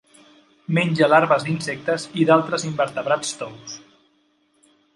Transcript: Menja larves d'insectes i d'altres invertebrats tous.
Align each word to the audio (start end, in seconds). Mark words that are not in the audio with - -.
Menja 0.77 1.09
larves 1.11 1.45
d'insectes 1.49 2.07
i 2.23 2.27
d'altres 2.31 2.67
invertebrats 2.71 3.37
tous. 3.43 3.79